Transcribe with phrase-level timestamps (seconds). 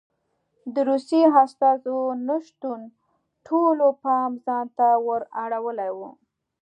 [0.73, 1.97] د روسیې استازو
[2.27, 2.91] نه شتون د
[3.47, 5.99] ټولو پام ځان ته ور اړولی و.